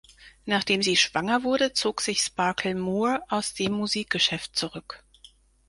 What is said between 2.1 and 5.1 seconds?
Sparkle Moore aus dem Musikgeschäft zurück.